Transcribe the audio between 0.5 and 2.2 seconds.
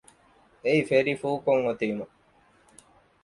އެއީ ފެރީ ފުލްކޮށް އޮތީމަ